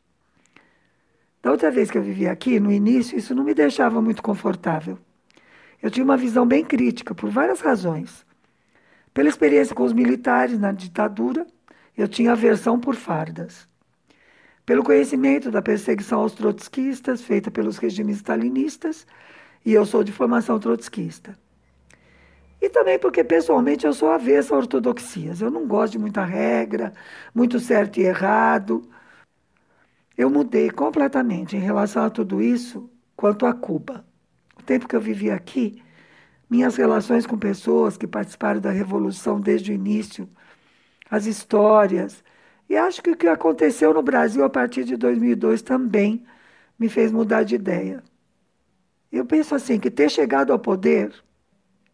Da 1.43 1.51
outra 1.51 1.71
vez 1.71 1.91
que 1.91 1.99
eu 1.99 2.03
vivi 2.03 2.27
aqui, 2.27 2.59
no 2.59 2.73
início, 2.73 3.17
isso 3.17 3.35
não 3.35 3.45
me 3.45 3.55
deixava 3.55 4.03
muito 4.03 4.23
confortável. 4.23 4.99
Eu 5.81 5.91
tinha 5.91 6.05
uma 6.05 6.17
visão 6.17 6.47
bem 6.47 6.65
crítica, 6.65 7.15
por 7.15 7.31
várias 7.31 7.61
razões. 7.61 8.27
Pela 9.15 9.29
experiência 9.29 9.75
com 9.75 9.85
os 9.85 9.93
militares 9.93 10.59
na 10.59 10.73
ditadura, 10.73 11.47
eu 11.97 12.09
tinha 12.09 12.33
aversão 12.33 12.79
por 12.79 12.95
fardas. 12.95 13.69
Pelo 14.67 14.85
conhecimento 14.85 15.51
da 15.51 15.63
perseguição 15.63 16.21
aos 16.21 16.33
trotskistas 16.35 17.23
feita 17.23 17.51
pelos 17.51 17.79
regimes 17.79 18.17
stalinistas 18.17 19.07
e 19.65 19.73
eu 19.73 19.87
sou 19.87 20.05
de 20.05 20.13
formação 20.13 20.59
trotskista. 20.59 21.39
E 22.61 22.69
também 22.69 22.99
porque, 22.99 23.23
pessoalmente, 23.23 23.87
eu 23.87 23.93
sou 23.93 24.11
avessa 24.11 24.55
a 24.55 24.59
ortodoxias. 24.59 25.41
Eu 25.41 25.51
não 25.51 25.67
gosto 25.67 25.93
de 25.93 25.99
muita 25.99 26.25
regra, 26.25 26.93
muito 27.35 27.59
certo 27.61 27.99
e 27.99 28.03
errado. 28.05 28.83
Eu 30.19 30.29
mudei 30.29 30.69
completamente 30.69 31.57
em 31.57 31.61
relação 31.61 32.03
a 32.03 32.11
tudo 32.11 32.43
isso 32.43 32.91
quanto 33.15 33.47
a 33.47 33.55
Cuba. 33.55 34.05
O 34.59 34.63
tempo 34.65 34.89
que 34.89 34.97
eu 34.97 35.01
vivi 35.01 35.31
aqui, 35.31 35.81
minhas 36.51 36.75
relações 36.75 37.25
com 37.25 37.39
pessoas 37.39 37.97
que 37.97 38.05
participaram 38.05 38.61
da 38.61 38.73
Revolução 38.73 39.41
desde 39.41 39.71
o 39.71 39.75
início, 39.75 40.29
as 41.09 41.27
histórias, 41.27 42.25
e 42.69 42.77
acho 42.77 43.01
que 43.01 43.11
o 43.11 43.17
que 43.17 43.29
aconteceu 43.29 43.95
no 43.95 44.03
Brasil 44.03 44.43
a 44.45 44.51
partir 44.51 44.83
de 44.83 44.97
2002 44.97 45.63
também 45.63 46.27
me 46.77 46.89
fez 46.89 47.13
mudar 47.13 47.45
de 47.45 47.55
ideia. 47.55 48.03
Eu 49.13 49.25
penso 49.25 49.55
assim, 49.55 49.79
que 49.79 49.91
ter 49.91 50.11
chegado 50.11 50.53
ao 50.53 50.59
poder, 50.59 51.13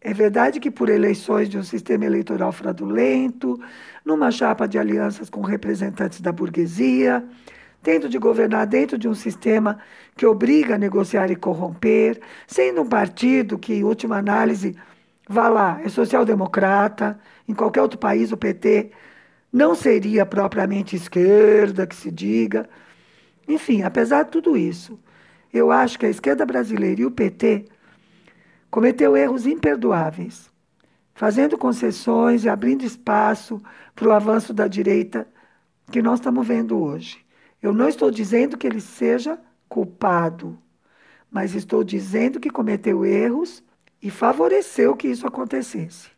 é 0.01 0.13
verdade 0.13 0.59
que 0.59 0.71
por 0.71 0.89
eleições 0.89 1.47
de 1.47 1.59
um 1.59 1.63
sistema 1.63 2.05
eleitoral 2.05 2.51
fraudulento, 2.51 3.59
numa 4.03 4.31
chapa 4.31 4.67
de 4.67 4.79
alianças 4.79 5.29
com 5.29 5.41
representantes 5.41 6.21
da 6.21 6.31
burguesia, 6.31 7.23
tendo 7.85 8.09
de 8.09 8.17
governar 8.17 8.65
dentro 8.65 8.97
de 8.97 9.07
um 9.07 9.13
sistema 9.13 9.77
que 10.17 10.25
obriga 10.25 10.73
a 10.73 10.77
negociar 10.77 11.29
e 11.29 11.35
corromper, 11.35 12.19
sendo 12.47 12.81
um 12.81 12.89
partido 12.89 13.59
que, 13.59 13.75
em 13.75 13.83
última 13.83 14.17
análise, 14.17 14.75
vá 15.29 15.47
lá, 15.49 15.79
é 15.83 15.87
social-democrata, 15.87 17.19
em 17.47 17.53
qualquer 17.53 17.83
outro 17.83 17.99
país 17.99 18.31
o 18.31 18.37
PT 18.37 18.89
não 19.53 19.75
seria 19.75 20.25
propriamente 20.25 20.95
esquerda, 20.95 21.85
que 21.85 21.95
se 21.95 22.09
diga. 22.09 22.67
Enfim, 23.47 23.83
apesar 23.83 24.23
de 24.23 24.31
tudo 24.31 24.57
isso, 24.57 24.99
eu 25.53 25.71
acho 25.71 25.99
que 25.99 26.07
a 26.07 26.09
esquerda 26.09 26.43
brasileira 26.43 27.01
e 27.01 27.05
o 27.05 27.11
PT 27.11 27.65
cometeu 28.71 29.15
erros 29.15 29.45
imperdoáveis, 29.45 30.51
fazendo 31.13 31.55
concessões 31.55 32.45
e 32.45 32.49
abrindo 32.49 32.83
espaço 32.83 33.61
para 33.93 34.07
o 34.07 34.11
avanço 34.11 34.55
da 34.55 34.67
direita 34.67 35.27
que 35.91 36.01
nós 36.01 36.17
estamos 36.19 36.47
vendo 36.47 36.81
hoje. 36.81 37.24
Eu 37.65 37.73
não 37.73 37.89
estou 37.89 38.11
dizendo 38.11 38.59
que 38.59 38.67
ele 38.67 38.79
seja 38.79 39.39
culpado, 39.67 40.55
mas 41.31 41.55
estou 41.55 41.83
dizendo 41.83 42.39
que 42.39 42.51
cometeu 42.51 43.03
erros 43.03 43.63
e 43.99 44.11
favoreceu 44.11 44.95
que 44.95 45.07
isso 45.07 45.25
acontecesse. 45.25 46.11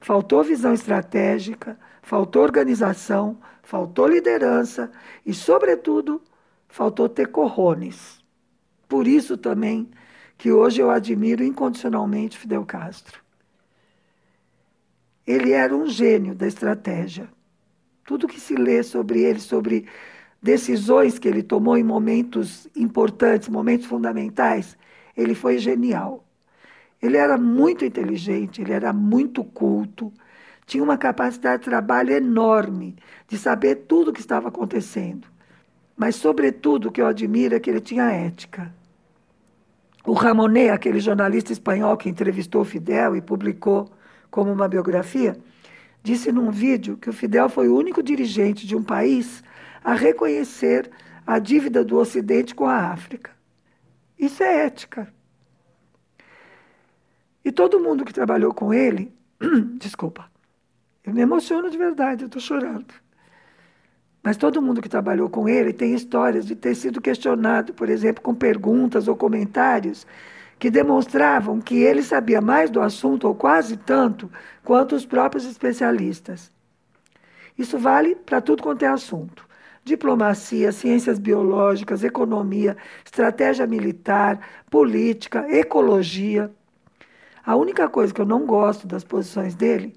Faltou 0.00 0.42
visão 0.42 0.72
estratégica, 0.72 1.78
faltou 2.00 2.42
organização, 2.42 3.38
faltou 3.62 4.06
liderança 4.06 4.90
e, 5.26 5.34
sobretudo, 5.34 6.22
faltou 6.66 7.06
ter 7.06 7.26
corrones. 7.26 8.24
Por 8.88 9.06
isso 9.06 9.36
também 9.36 9.90
que 10.38 10.50
hoje 10.50 10.80
eu 10.80 10.88
admiro 10.90 11.44
incondicionalmente 11.44 12.38
Fidel 12.38 12.64
Castro. 12.64 13.20
Ele 15.26 15.52
era 15.52 15.76
um 15.76 15.86
gênio 15.86 16.34
da 16.34 16.46
estratégia. 16.46 17.28
Tudo 18.06 18.26
que 18.26 18.40
se 18.40 18.54
lê 18.54 18.82
sobre 18.82 19.20
ele, 19.20 19.38
sobre 19.38 19.86
decisões 20.42 21.18
que 21.18 21.28
ele 21.28 21.42
tomou 21.42 21.76
em 21.76 21.82
momentos 21.82 22.68
importantes, 22.76 23.48
momentos 23.48 23.86
fundamentais, 23.86 24.76
ele 25.16 25.34
foi 25.34 25.58
genial. 25.58 26.24
Ele 27.00 27.16
era 27.16 27.36
muito 27.36 27.84
inteligente, 27.84 28.60
ele 28.60 28.72
era 28.72 28.92
muito 28.92 29.44
culto, 29.44 30.12
tinha 30.66 30.82
uma 30.82 30.98
capacidade 30.98 31.62
de 31.62 31.70
trabalho 31.70 32.12
enorme, 32.12 32.96
de 33.28 33.38
saber 33.38 33.76
tudo 33.86 34.10
o 34.10 34.12
que 34.12 34.20
estava 34.20 34.48
acontecendo. 34.48 35.28
Mas, 35.96 36.16
sobretudo, 36.16 36.88
o 36.88 36.92
que 36.92 37.00
eu 37.00 37.06
admiro 37.06 37.54
é 37.54 37.60
que 37.60 37.70
ele 37.70 37.80
tinha 37.80 38.10
ética. 38.10 38.72
O 40.04 40.12
Ramonet, 40.12 40.70
aquele 40.70 41.00
jornalista 41.00 41.52
espanhol 41.52 41.96
que 41.96 42.08
entrevistou 42.08 42.64
Fidel 42.64 43.16
e 43.16 43.20
publicou 43.20 43.90
como 44.30 44.52
uma 44.52 44.68
biografia, 44.68 45.36
disse 46.02 46.30
num 46.30 46.50
vídeo 46.50 46.96
que 46.96 47.10
o 47.10 47.12
Fidel 47.12 47.48
foi 47.48 47.68
o 47.68 47.76
único 47.76 48.02
dirigente 48.02 48.66
de 48.66 48.76
um 48.76 48.82
país 48.82 49.42
a 49.86 49.94
reconhecer 49.94 50.90
a 51.24 51.38
dívida 51.38 51.84
do 51.84 51.96
Ocidente 51.96 52.56
com 52.56 52.66
a 52.66 52.90
África. 52.90 53.30
Isso 54.18 54.42
é 54.42 54.66
ética. 54.66 55.14
E 57.44 57.52
todo 57.52 57.78
mundo 57.78 58.04
que 58.04 58.12
trabalhou 58.12 58.52
com 58.52 58.74
ele, 58.74 59.14
desculpa, 59.78 60.28
eu 61.04 61.14
me 61.14 61.20
emociono 61.20 61.70
de 61.70 61.78
verdade, 61.78 62.24
eu 62.24 62.26
estou 62.26 62.42
chorando. 62.42 62.92
Mas 64.24 64.36
todo 64.36 64.60
mundo 64.60 64.82
que 64.82 64.88
trabalhou 64.88 65.30
com 65.30 65.48
ele 65.48 65.72
tem 65.72 65.94
histórias 65.94 66.44
de 66.44 66.56
ter 66.56 66.74
sido 66.74 67.00
questionado, 67.00 67.72
por 67.72 67.88
exemplo, 67.88 68.20
com 68.20 68.34
perguntas 68.34 69.06
ou 69.06 69.14
comentários 69.14 70.04
que 70.58 70.68
demonstravam 70.68 71.60
que 71.60 71.76
ele 71.76 72.02
sabia 72.02 72.40
mais 72.40 72.70
do 72.70 72.80
assunto, 72.80 73.28
ou 73.28 73.36
quase 73.36 73.76
tanto, 73.76 74.28
quanto 74.64 74.96
os 74.96 75.06
próprios 75.06 75.44
especialistas. 75.44 76.50
Isso 77.56 77.78
vale 77.78 78.16
para 78.16 78.40
tudo 78.40 78.64
quanto 78.64 78.82
é 78.82 78.88
assunto. 78.88 79.45
Diplomacia, 79.86 80.72
ciências 80.72 81.16
biológicas, 81.16 82.02
economia, 82.02 82.76
estratégia 83.04 83.68
militar, 83.68 84.40
política, 84.68 85.46
ecologia. 85.48 86.50
A 87.44 87.54
única 87.54 87.88
coisa 87.88 88.12
que 88.12 88.20
eu 88.20 88.26
não 88.26 88.44
gosto 88.44 88.84
das 88.84 89.04
posições 89.04 89.54
dele 89.54 89.94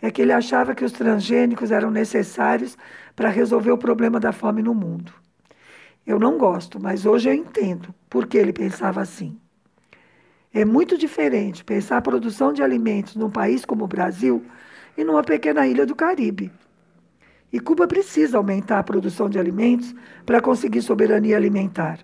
é 0.00 0.08
que 0.08 0.22
ele 0.22 0.30
achava 0.30 0.72
que 0.72 0.84
os 0.84 0.92
transgênicos 0.92 1.72
eram 1.72 1.90
necessários 1.90 2.78
para 3.16 3.28
resolver 3.28 3.72
o 3.72 3.76
problema 3.76 4.20
da 4.20 4.30
fome 4.30 4.62
no 4.62 4.72
mundo. 4.72 5.12
Eu 6.06 6.20
não 6.20 6.38
gosto, 6.38 6.80
mas 6.80 7.04
hoje 7.04 7.28
eu 7.28 7.34
entendo 7.34 7.92
por 8.08 8.28
que 8.28 8.38
ele 8.38 8.52
pensava 8.52 9.00
assim. 9.00 9.36
É 10.52 10.64
muito 10.64 10.96
diferente 10.96 11.64
pensar 11.64 11.96
a 11.96 12.02
produção 12.02 12.52
de 12.52 12.62
alimentos 12.62 13.16
num 13.16 13.30
país 13.30 13.64
como 13.64 13.82
o 13.82 13.88
Brasil 13.88 14.46
e 14.96 15.02
numa 15.02 15.24
pequena 15.24 15.66
ilha 15.66 15.84
do 15.84 15.96
Caribe. 15.96 16.52
E 17.54 17.60
Cuba 17.60 17.86
precisa 17.86 18.36
aumentar 18.36 18.80
a 18.80 18.82
produção 18.82 19.30
de 19.30 19.38
alimentos 19.38 19.94
para 20.26 20.40
conseguir 20.40 20.82
soberania 20.82 21.36
alimentar. 21.36 22.00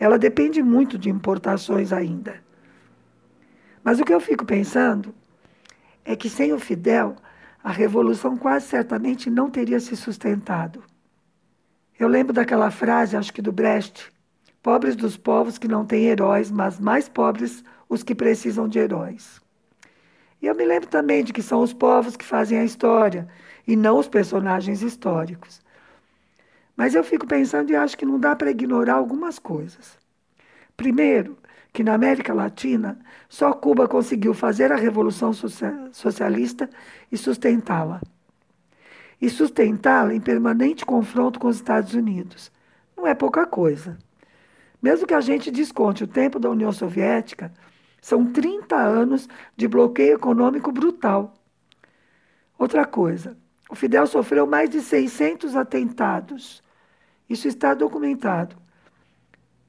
Ela 0.00 0.18
depende 0.18 0.62
muito 0.62 0.96
de 0.96 1.10
importações 1.10 1.92
ainda. 1.92 2.42
Mas 3.84 4.00
o 4.00 4.06
que 4.06 4.14
eu 4.14 4.18
fico 4.18 4.46
pensando 4.46 5.14
é 6.02 6.16
que 6.16 6.30
sem 6.30 6.50
o 6.54 6.58
Fidel, 6.58 7.14
a 7.62 7.70
revolução 7.70 8.38
quase 8.38 8.68
certamente 8.68 9.28
não 9.28 9.50
teria 9.50 9.78
se 9.80 9.94
sustentado. 9.94 10.82
Eu 12.00 12.08
lembro 12.08 12.32
daquela 12.32 12.70
frase, 12.70 13.18
acho 13.18 13.34
que 13.34 13.42
do 13.42 13.52
Brecht: 13.52 14.10
pobres 14.62 14.96
dos 14.96 15.14
povos 15.14 15.58
que 15.58 15.68
não 15.68 15.84
têm 15.84 16.06
heróis, 16.06 16.50
mas 16.50 16.80
mais 16.80 17.06
pobres 17.06 17.62
os 17.86 18.02
que 18.02 18.14
precisam 18.14 18.66
de 18.66 18.78
heróis. 18.78 19.42
E 20.40 20.46
eu 20.46 20.54
me 20.54 20.64
lembro 20.64 20.88
também 20.88 21.22
de 21.22 21.34
que 21.34 21.42
são 21.42 21.60
os 21.60 21.74
povos 21.74 22.16
que 22.16 22.24
fazem 22.24 22.58
a 22.58 22.64
história 22.64 23.28
e 23.66 23.76
não 23.76 23.98
os 23.98 24.08
personagens 24.08 24.82
históricos. 24.82 25.60
Mas 26.76 26.94
eu 26.94 27.02
fico 27.02 27.26
pensando 27.26 27.70
e 27.70 27.76
acho 27.76 27.96
que 27.96 28.04
não 28.04 28.20
dá 28.20 28.36
para 28.36 28.50
ignorar 28.50 28.94
algumas 28.94 29.38
coisas. 29.38 29.98
Primeiro, 30.76 31.38
que 31.72 31.82
na 31.82 31.94
América 31.94 32.32
Latina 32.32 32.98
só 33.28 33.52
Cuba 33.52 33.88
conseguiu 33.88 34.32
fazer 34.34 34.72
a 34.72 34.76
revolução 34.76 35.32
socialista 35.92 36.68
e 37.10 37.16
sustentá-la. 37.16 38.00
E 39.20 39.28
sustentá-la 39.30 40.14
em 40.14 40.20
permanente 40.20 40.84
confronto 40.84 41.40
com 41.40 41.48
os 41.48 41.56
Estados 41.56 41.94
Unidos. 41.94 42.52
Não 42.96 43.06
é 43.06 43.14
pouca 43.14 43.46
coisa. 43.46 43.98
Mesmo 44.82 45.06
que 45.06 45.14
a 45.14 45.20
gente 45.20 45.50
desconte 45.50 46.04
o 46.04 46.06
tempo 46.06 46.38
da 46.38 46.50
União 46.50 46.70
Soviética, 46.72 47.52
são 48.00 48.30
30 48.30 48.76
anos 48.76 49.28
de 49.56 49.66
bloqueio 49.66 50.14
econômico 50.14 50.70
brutal. 50.70 51.34
Outra 52.58 52.84
coisa, 52.84 53.36
o 53.68 53.74
Fidel 53.74 54.06
sofreu 54.06 54.46
mais 54.46 54.70
de 54.70 54.80
600 54.80 55.56
atentados. 55.56 56.62
Isso 57.28 57.48
está 57.48 57.74
documentado. 57.74 58.56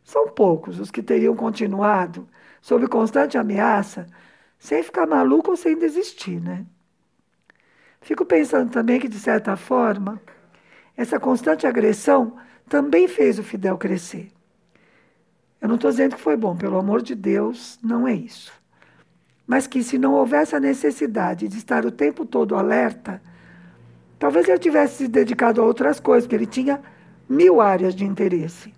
São 0.03 0.29
poucos 0.29 0.79
os 0.79 0.91
que 0.91 1.01
teriam 1.01 1.35
continuado 1.35 2.27
sob 2.61 2.87
constante 2.87 3.37
ameaça, 3.37 4.07
sem 4.59 4.83
ficar 4.83 5.07
maluco 5.07 5.51
ou 5.51 5.57
sem 5.57 5.77
desistir, 5.77 6.39
né? 6.39 6.65
Fico 8.01 8.25
pensando 8.25 8.71
também 8.71 8.99
que, 8.99 9.07
de 9.07 9.19
certa 9.19 9.55
forma, 9.55 10.21
essa 10.95 11.19
constante 11.19 11.67
agressão 11.67 12.37
também 12.69 13.07
fez 13.07 13.39
o 13.39 13.43
Fidel 13.43 13.77
crescer. 13.77 14.31
Eu 15.59 15.67
não 15.67 15.75
estou 15.75 15.89
dizendo 15.89 16.15
que 16.15 16.21
foi 16.21 16.37
bom, 16.37 16.55
pelo 16.55 16.77
amor 16.77 17.01
de 17.01 17.15
Deus, 17.15 17.79
não 17.83 18.07
é 18.07 18.13
isso. 18.13 18.51
Mas 19.45 19.65
que 19.65 19.81
se 19.83 19.97
não 19.97 20.13
houvesse 20.13 20.55
a 20.55 20.59
necessidade 20.59 21.47
de 21.47 21.57
estar 21.57 21.85
o 21.85 21.91
tempo 21.91 22.25
todo 22.25 22.55
alerta, 22.55 23.21
talvez 24.19 24.47
ele 24.47 24.59
tivesse 24.59 25.03
se 25.03 25.07
dedicado 25.07 25.61
a 25.61 25.65
outras 25.65 25.99
coisas, 25.99 26.25
porque 26.25 26.35
ele 26.35 26.45
tinha 26.45 26.81
mil 27.29 27.61
áreas 27.61 27.95
de 27.95 28.05
interesse. 28.05 28.73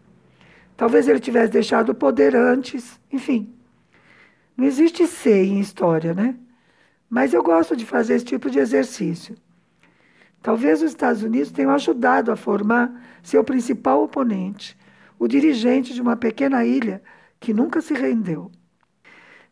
Talvez 0.75 1.07
ele 1.07 1.19
tivesse 1.19 1.51
deixado 1.51 1.89
o 1.89 1.95
poder 1.95 2.35
antes, 2.35 2.99
enfim. 3.11 3.53
Não 4.55 4.65
existe 4.65 5.05
ser 5.07 5.43
em 5.43 5.59
história, 5.59 6.13
né? 6.13 6.35
Mas 7.09 7.33
eu 7.33 7.43
gosto 7.43 7.75
de 7.75 7.85
fazer 7.85 8.15
esse 8.15 8.25
tipo 8.25 8.49
de 8.49 8.59
exercício. 8.59 9.35
Talvez 10.41 10.81
os 10.81 10.91
Estados 10.91 11.21
Unidos 11.21 11.51
tenham 11.51 11.71
ajudado 11.71 12.31
a 12.31 12.35
formar 12.35 12.91
seu 13.21 13.43
principal 13.43 14.03
oponente, 14.03 14.77
o 15.17 15.27
dirigente 15.27 15.93
de 15.93 16.01
uma 16.01 16.15
pequena 16.15 16.63
ilha 16.63 17.01
que 17.39 17.53
nunca 17.53 17.81
se 17.81 17.93
rendeu. 17.93 18.51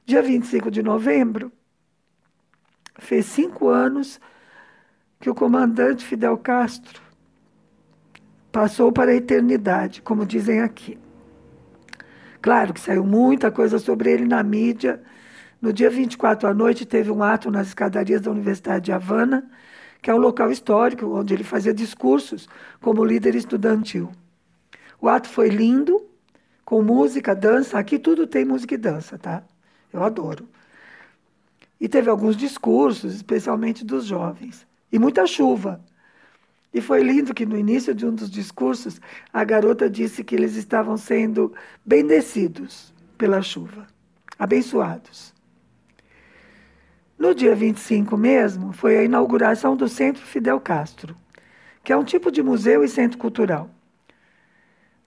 Dia 0.05 0.21
25 0.21 0.71
de 0.71 0.81
novembro, 0.81 1.51
fez 2.99 3.25
cinco 3.25 3.67
anos 3.67 4.19
que 5.19 5.29
o 5.29 5.35
comandante 5.35 6.05
Fidel 6.05 6.37
Castro 6.37 7.01
passou 8.51 8.91
para 8.91 9.11
a 9.11 9.15
eternidade, 9.15 10.01
como 10.01 10.25
dizem 10.25 10.61
aqui. 10.61 10.97
Claro 12.41 12.73
que 12.73 12.79
saiu 12.79 13.03
muita 13.03 13.51
coisa 13.51 13.79
sobre 13.79 14.11
ele 14.11 14.25
na 14.25 14.41
mídia. 14.43 15.01
No 15.61 15.73
dia 15.73 15.89
24 15.89 16.47
à 16.47 16.53
noite, 16.53 16.85
teve 16.85 17.11
um 17.11 17.23
ato 17.23 17.51
nas 17.51 17.67
escadarias 17.67 18.21
da 18.21 18.31
Universidade 18.31 18.85
de 18.85 18.91
Havana, 18.91 19.49
que 20.01 20.09
é 20.09 20.13
um 20.13 20.19
local 20.19 20.51
histórico 20.51 21.05
onde 21.07 21.33
ele 21.33 21.43
fazia 21.43 21.73
discursos 21.73 22.47
como 22.79 23.03
líder 23.03 23.35
estudantil. 23.35 24.11
O 25.01 25.09
ato 25.09 25.27
foi 25.27 25.49
lindo, 25.49 26.03
com 26.63 26.81
música, 26.81 27.35
dança. 27.35 27.77
Aqui 27.77 27.99
tudo 27.99 28.27
tem 28.27 28.45
música 28.45 28.75
e 28.75 28.77
dança, 28.77 29.17
tá? 29.17 29.43
Eu 29.91 30.03
adoro. 30.03 30.47
E 31.79 31.87
teve 31.87 32.09
alguns 32.09 32.35
discursos, 32.35 33.13
especialmente 33.13 33.85
dos 33.85 34.05
jovens. 34.05 34.65
E 34.91 34.99
muita 34.99 35.25
chuva. 35.25 35.81
E 36.73 36.81
foi 36.81 37.01
lindo 37.01 37.33
que 37.33 37.45
no 37.45 37.57
início 37.57 37.93
de 37.95 38.05
um 38.05 38.13
dos 38.13 38.29
discursos, 38.29 39.01
a 39.33 39.43
garota 39.43 39.89
disse 39.89 40.23
que 40.23 40.35
eles 40.35 40.55
estavam 40.55 40.97
sendo 40.97 41.53
bendecidos 41.85 42.93
pela 43.17 43.41
chuva, 43.41 43.87
abençoados. 44.37 45.33
No 47.17 47.33
dia 47.33 47.55
25 47.55 48.15
mesmo, 48.15 48.71
foi 48.71 48.97
a 48.97 49.03
inauguração 49.03 49.75
do 49.75 49.87
Centro 49.87 50.23
Fidel 50.23 50.59
Castro, 50.59 51.15
que 51.83 51.91
é 51.91 51.97
um 51.97 52.03
tipo 52.03 52.31
de 52.31 52.43
museu 52.43 52.83
e 52.83 52.87
centro 52.87 53.17
cultural. 53.17 53.71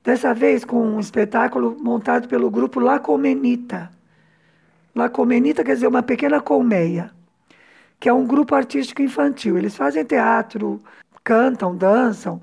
Dessa 0.03 0.35
vez 0.35 0.65
com 0.65 0.83
um 0.83 0.99
espetáculo 0.99 1.77
montado 1.79 2.27
pelo 2.27 2.51
grupo 2.51 2.81
La 2.81 2.99
Comenita. 2.99 3.91
La 4.93 5.09
Comenita 5.09 5.63
quer 5.63 5.75
dizer 5.75 5.87
uma 5.87 6.03
pequena 6.03 6.41
colmeia, 6.41 7.13
que 8.01 8.09
é 8.09 8.13
um 8.13 8.27
grupo 8.27 8.55
artístico 8.55 9.03
infantil. 9.03 9.59
Eles 9.59 9.77
fazem 9.77 10.05
teatro, 10.05 10.81
cantam, 11.23 11.77
dançam. 11.77 12.41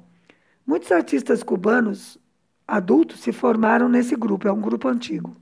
Muitos 0.66 0.92
artistas 0.92 1.42
cubanos 1.42 2.20
adultos 2.68 3.22
se 3.22 3.32
formaram 3.32 3.90
nesse 3.90 4.16
grupo, 4.16 4.48
é 4.48 4.52
um 4.52 4.62
grupo 4.62 4.88
antigo. 4.88 5.36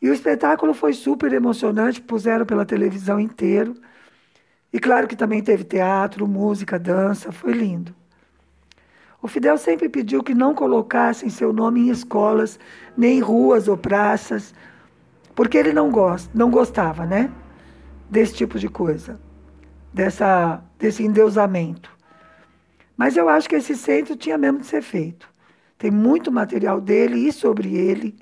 E 0.00 0.08
o 0.08 0.14
espetáculo 0.14 0.72
foi 0.74 0.92
super 0.92 1.32
emocionante, 1.32 2.00
puseram 2.00 2.44
pela 2.44 2.66
televisão 2.66 3.18
inteiro. 3.18 3.74
E 4.72 4.78
claro 4.78 5.08
que 5.08 5.16
também 5.16 5.42
teve 5.42 5.64
teatro, 5.64 6.28
música, 6.28 6.78
dança, 6.78 7.32
foi 7.32 7.52
lindo. 7.52 7.94
O 9.22 9.26
Fidel 9.26 9.56
sempre 9.56 9.88
pediu 9.88 10.22
que 10.22 10.34
não 10.34 10.54
colocassem 10.54 11.30
seu 11.30 11.52
nome 11.52 11.80
em 11.80 11.90
escolas, 11.90 12.60
nem 12.96 13.18
em 13.18 13.20
ruas 13.20 13.66
ou 13.66 13.76
praças, 13.76 14.54
porque 15.34 15.56
ele 15.56 15.72
não 15.72 15.90
gosta, 15.90 16.30
não 16.34 16.50
gostava, 16.50 17.06
né? 17.06 17.32
Desse 18.08 18.34
tipo 18.34 18.58
de 18.58 18.68
coisa, 18.68 19.20
dessa, 19.92 20.62
desse 20.78 21.02
endeusamento. 21.02 21.90
Mas 22.96 23.16
eu 23.16 23.28
acho 23.28 23.48
que 23.48 23.56
esse 23.56 23.76
centro 23.76 24.16
tinha 24.16 24.38
mesmo 24.38 24.60
de 24.60 24.66
ser 24.66 24.82
feito. 24.82 25.28
Tem 25.76 25.90
muito 25.90 26.32
material 26.32 26.80
dele 26.80 27.28
e 27.28 27.32
sobre 27.32 27.76
ele. 27.76 28.16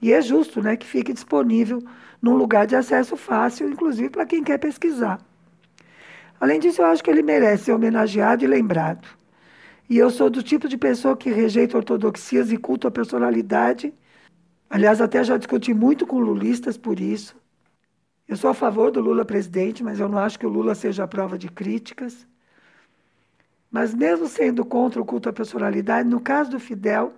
E 0.00 0.12
é 0.12 0.22
justo 0.22 0.62
né, 0.62 0.76
que 0.76 0.86
fique 0.86 1.12
disponível 1.12 1.82
num 2.22 2.36
lugar 2.36 2.66
de 2.66 2.76
acesso 2.76 3.16
fácil, 3.16 3.68
inclusive 3.68 4.10
para 4.10 4.24
quem 4.26 4.42
quer 4.42 4.58
pesquisar. 4.58 5.20
Além 6.40 6.60
disso, 6.60 6.80
eu 6.82 6.86
acho 6.86 7.02
que 7.02 7.10
ele 7.10 7.22
merece 7.22 7.64
ser 7.64 7.72
homenageado 7.72 8.44
e 8.44 8.46
lembrado. 8.46 9.08
E 9.90 9.98
eu 9.98 10.10
sou 10.10 10.30
do 10.30 10.42
tipo 10.42 10.68
de 10.68 10.76
pessoa 10.76 11.16
que 11.16 11.30
rejeita 11.30 11.76
ortodoxias 11.76 12.52
e 12.52 12.56
culto 12.56 12.86
à 12.86 12.90
personalidade. 12.90 13.92
Aliás, 14.70 15.00
até 15.00 15.24
já 15.24 15.36
discuti 15.36 15.74
muito 15.74 16.06
com 16.06 16.18
lulistas 16.18 16.76
por 16.76 17.00
isso. 17.00 17.36
Eu 18.28 18.36
sou 18.36 18.50
a 18.50 18.54
favor 18.54 18.90
do 18.90 19.00
Lula 19.00 19.24
presidente, 19.24 19.82
mas 19.82 19.98
eu 19.98 20.08
não 20.08 20.18
acho 20.18 20.38
que 20.38 20.44
o 20.46 20.50
Lula 20.50 20.74
seja 20.74 21.04
a 21.04 21.08
prova 21.08 21.38
de 21.38 21.48
críticas. 21.48 22.26
Mas 23.70 23.94
mesmo 23.94 24.28
sendo 24.28 24.66
contra 24.66 25.00
o 25.00 25.04
culto 25.04 25.30
à 25.30 25.32
personalidade, 25.32 26.06
no 26.06 26.20
caso 26.20 26.50
do 26.50 26.60
Fidel, 26.60 27.14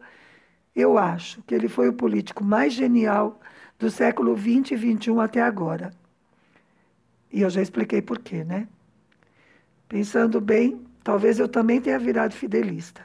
eu 0.74 0.96
acho 0.96 1.42
que 1.42 1.54
ele 1.54 1.68
foi 1.68 1.88
o 1.88 1.92
político 1.92 2.44
mais 2.44 2.72
genial 2.72 3.40
do 3.76 3.90
século 3.90 4.36
XX 4.36 4.72
e 4.72 4.96
XXI 4.96 5.18
até 5.20 5.42
agora. 5.42 5.90
E 7.32 7.42
eu 7.42 7.50
já 7.50 7.60
expliquei 7.60 8.00
por 8.00 8.20
quê, 8.20 8.44
né? 8.44 8.68
Pensando 9.88 10.40
bem, 10.40 10.84
talvez 11.02 11.40
eu 11.40 11.48
também 11.48 11.80
tenha 11.80 11.98
virado 11.98 12.34
fidelista. 12.34 13.04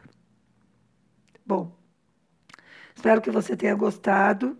Bom, 1.44 1.76
espero 2.96 3.22
que 3.22 3.32
você 3.32 3.56
tenha 3.56 3.74
gostado. 3.74 4.56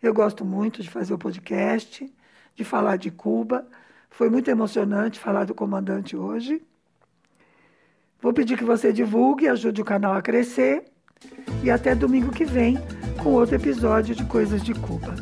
Eu 0.00 0.14
gosto 0.14 0.44
muito 0.44 0.82
de 0.82 0.90
fazer 0.90 1.14
o 1.14 1.18
podcast, 1.18 2.12
de 2.56 2.64
falar 2.64 2.96
de 2.96 3.10
Cuba. 3.10 3.66
Foi 4.10 4.28
muito 4.30 4.50
emocionante 4.50 5.20
falar 5.20 5.44
do 5.44 5.54
comandante 5.54 6.16
hoje. 6.16 6.62
Vou 8.20 8.32
pedir 8.32 8.56
que 8.56 8.64
você 8.64 8.92
divulgue, 8.92 9.46
ajude 9.46 9.80
o 9.80 9.84
canal 9.84 10.14
a 10.14 10.22
crescer. 10.22 10.84
E 11.62 11.70
até 11.70 11.94
domingo 11.94 12.32
que 12.32 12.44
vem 12.44 12.78
com 13.22 13.32
outro 13.32 13.54
episódio 13.54 14.14
de 14.14 14.24
Coisas 14.24 14.62
de 14.62 14.74
Cuba. 14.74 15.14